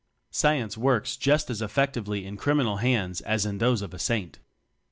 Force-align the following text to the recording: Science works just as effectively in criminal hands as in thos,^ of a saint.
Science 0.31 0.75
works 0.79 1.15
just 1.15 1.47
as 1.51 1.61
effectively 1.61 2.25
in 2.25 2.35
criminal 2.35 2.77
hands 2.77 3.21
as 3.21 3.45
in 3.45 3.59
thos,^ 3.59 3.83
of 3.83 3.93
a 3.93 3.99
saint. 3.99 4.39